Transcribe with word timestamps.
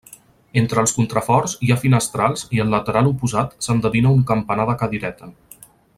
Entre 0.61 0.83
els 0.83 0.93
contraforts 0.99 1.53
hi 1.67 1.69
ha 1.75 1.77
finestrals 1.83 2.45
i 2.57 2.63
al 2.65 2.73
lateral 2.77 3.11
oposat 3.11 3.53
s'endevina 3.67 4.15
un 4.21 4.25
campanar 4.33 4.67
de 4.71 4.77
cadireta. 4.85 5.35